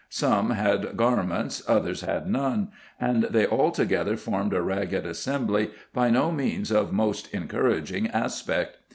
Some 0.09 0.49
had 0.49 0.97
garments, 0.97 1.61
others 1.67 2.01
had 2.01 2.25
none, 2.25 2.69
and 2.99 3.25
they 3.25 3.45
all 3.45 3.69
together 3.69 4.17
formed 4.17 4.51
a 4.51 4.59
ragged 4.63 5.05
assembly, 5.05 5.69
by 5.93 6.09
no 6.09 6.31
means 6.31 6.71
of 6.71 6.91
most 6.91 7.31
encouraging 7.35 8.07
aspect. 8.09 8.79